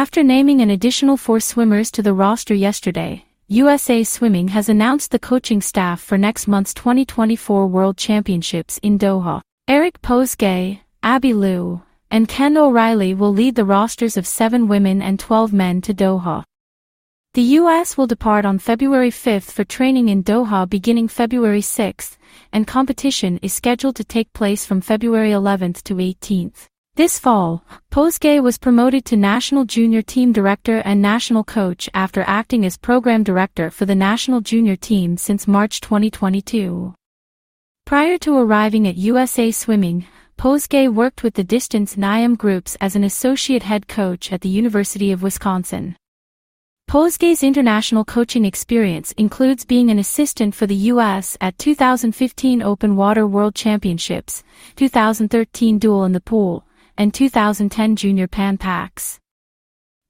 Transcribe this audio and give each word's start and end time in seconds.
After 0.00 0.22
naming 0.22 0.62
an 0.62 0.70
additional 0.70 1.18
four 1.18 1.40
swimmers 1.40 1.90
to 1.90 2.00
the 2.00 2.14
roster 2.14 2.54
yesterday, 2.54 3.26
USA 3.48 4.02
Swimming 4.02 4.48
has 4.48 4.70
announced 4.70 5.10
the 5.10 5.18
coaching 5.18 5.60
staff 5.60 6.00
for 6.00 6.16
next 6.16 6.48
month's 6.48 6.72
2024 6.72 7.66
World 7.66 7.98
Championships 7.98 8.78
in 8.82 8.98
Doha. 8.98 9.42
Eric 9.68 10.00
Posgay, 10.00 10.80
Abby 11.02 11.34
Liu, 11.34 11.82
and 12.10 12.26
Ken 12.26 12.56
O'Reilly 12.56 13.12
will 13.12 13.30
lead 13.30 13.56
the 13.56 13.66
rosters 13.66 14.16
of 14.16 14.26
seven 14.26 14.68
women 14.68 15.02
and 15.02 15.20
12 15.20 15.52
men 15.52 15.82
to 15.82 15.92
Doha. 15.92 16.44
The 17.34 17.60
U.S. 17.60 17.98
will 17.98 18.06
depart 18.06 18.46
on 18.46 18.58
February 18.58 19.10
5 19.10 19.44
for 19.44 19.64
training 19.64 20.08
in 20.08 20.24
Doha 20.24 20.66
beginning 20.66 21.08
February 21.08 21.60
6, 21.60 22.16
and 22.54 22.66
competition 22.66 23.38
is 23.42 23.52
scheduled 23.52 23.96
to 23.96 24.04
take 24.04 24.32
place 24.32 24.64
from 24.64 24.80
February 24.80 25.32
11 25.32 25.74
to 25.74 26.00
18. 26.00 26.54
This 26.96 27.20
fall, 27.20 27.64
Posgay 27.92 28.42
was 28.42 28.58
promoted 28.58 29.04
to 29.06 29.16
National 29.16 29.64
Junior 29.64 30.02
Team 30.02 30.32
Director 30.32 30.78
and 30.78 31.00
National 31.00 31.44
Coach 31.44 31.88
after 31.94 32.24
acting 32.26 32.66
as 32.66 32.76
Program 32.76 33.22
Director 33.22 33.70
for 33.70 33.86
the 33.86 33.94
National 33.94 34.40
Junior 34.40 34.74
Team 34.74 35.16
since 35.16 35.46
March 35.46 35.80
2022. 35.80 36.92
Prior 37.86 38.18
to 38.18 38.36
arriving 38.36 38.88
at 38.88 38.96
USA 38.96 39.52
Swimming, 39.52 40.04
Posgay 40.36 40.92
worked 40.92 41.22
with 41.22 41.34
the 41.34 41.44
Distance 41.44 41.94
and 41.94 42.04
IM 42.04 42.34
groups 42.34 42.76
as 42.80 42.96
an 42.96 43.04
associate 43.04 43.62
head 43.62 43.86
coach 43.86 44.32
at 44.32 44.40
the 44.40 44.48
University 44.48 45.12
of 45.12 45.22
Wisconsin. 45.22 45.96
Posgay's 46.90 47.44
international 47.44 48.04
coaching 48.04 48.44
experience 48.44 49.12
includes 49.12 49.64
being 49.64 49.90
an 49.90 50.00
assistant 50.00 50.56
for 50.56 50.66
the 50.66 50.90
U.S. 50.92 51.38
at 51.40 51.56
2015 51.56 52.62
Open 52.62 52.96
Water 52.96 53.28
World 53.28 53.54
Championships, 53.54 54.42
2013 54.74 55.78
Duel 55.78 56.04
in 56.04 56.12
the 56.12 56.20
Pool, 56.20 56.64
and 57.00 57.14
2010 57.14 57.96
Junior 57.96 58.28
Pan. 58.28 58.58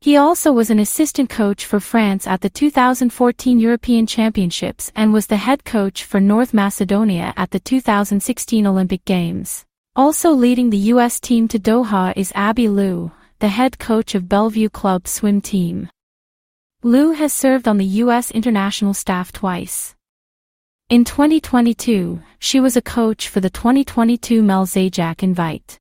He 0.01 0.17
also 0.17 0.51
was 0.51 0.71
an 0.71 0.80
assistant 0.80 1.30
coach 1.30 1.65
for 1.65 1.79
France 1.79 2.27
at 2.27 2.41
the 2.41 2.51
2014 2.51 3.61
European 3.61 4.09
Championships 4.09 4.91
and 4.97 5.13
was 5.13 5.29
the 5.29 5.37
head 5.37 5.65
coach 5.65 6.02
for 6.02 6.19
North 6.19 6.52
Macedonia 6.52 7.32
at 7.37 7.52
the 7.52 7.60
2016 7.60 8.66
Olympic 8.66 9.05
Games. 9.05 9.65
Also 9.95 10.32
leading 10.32 10.71
the 10.71 10.91
U.S. 10.95 11.21
team 11.21 11.47
to 11.47 11.60
Doha 11.60 12.13
is 12.16 12.32
Abby 12.35 12.66
Liu, 12.69 13.13
the 13.38 13.49
head 13.49 13.79
coach 13.79 14.16
of 14.16 14.29
Bellevue 14.29 14.69
Club 14.69 15.07
swim 15.07 15.41
team. 15.41 15.88
Liu 16.82 17.13
has 17.13 17.32
served 17.32 17.69
on 17.69 17.79
the 17.79 17.93
U.S. 18.02 18.32
international 18.32 18.95
staff 18.95 19.30
twice. 19.30 19.95
In 20.88 21.04
2022, 21.04 22.21
she 22.41 22.59
was 22.59 22.77
a 22.77 22.82
coach 22.82 23.29
for 23.29 23.38
the 23.38 23.51
2022 23.51 24.43
Mel 24.43 24.66
Zajac 24.66 25.23
Invite. 25.23 25.79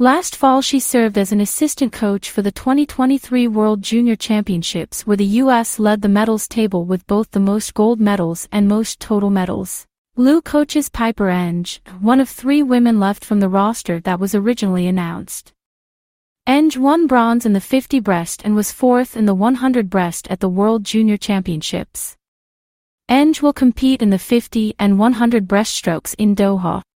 Last 0.00 0.36
fall 0.36 0.62
she 0.62 0.78
served 0.78 1.18
as 1.18 1.32
an 1.32 1.40
assistant 1.40 1.92
coach 1.92 2.30
for 2.30 2.40
the 2.40 2.52
2023 2.52 3.48
World 3.48 3.82
Junior 3.82 4.14
Championships 4.14 5.04
where 5.04 5.16
the 5.16 5.40
U.S. 5.42 5.80
led 5.80 6.02
the 6.02 6.08
medals 6.08 6.46
table 6.46 6.84
with 6.84 7.04
both 7.08 7.32
the 7.32 7.40
most 7.40 7.74
gold 7.74 7.98
medals 7.98 8.46
and 8.52 8.68
most 8.68 9.00
total 9.00 9.28
medals. 9.28 9.88
Liu 10.14 10.40
coaches 10.40 10.88
Piper 10.88 11.26
Enge, 11.26 11.80
one 12.00 12.20
of 12.20 12.28
three 12.28 12.62
women 12.62 13.00
left 13.00 13.24
from 13.24 13.40
the 13.40 13.48
roster 13.48 13.98
that 13.98 14.20
was 14.20 14.36
originally 14.36 14.86
announced. 14.86 15.52
Enge 16.46 16.76
won 16.76 17.08
bronze 17.08 17.44
in 17.44 17.52
the 17.52 17.60
50 17.60 17.98
breast 17.98 18.42
and 18.44 18.54
was 18.54 18.70
fourth 18.70 19.16
in 19.16 19.26
the 19.26 19.34
100 19.34 19.90
breast 19.90 20.28
at 20.30 20.38
the 20.38 20.48
World 20.48 20.84
Junior 20.84 21.16
Championships. 21.16 22.16
Enge 23.10 23.42
will 23.42 23.52
compete 23.52 24.00
in 24.00 24.10
the 24.10 24.18
50 24.20 24.76
and 24.78 25.00
100 25.00 25.48
breaststrokes 25.48 26.14
in 26.18 26.36
Doha. 26.36 26.84